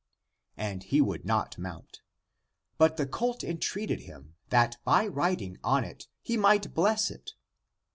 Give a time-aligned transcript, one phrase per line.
[0.57, 2.01] And he would not mount.
[2.79, 7.33] But the coh entreated him that by riding on it he might bless it.